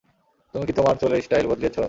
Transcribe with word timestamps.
তুমি 0.55 0.63
কি 0.65 0.73
তোমার 0.73 0.95
চুলের 0.97 1.21
স্টাইল 1.21 1.45
বদলিয়েছো? 1.47 1.79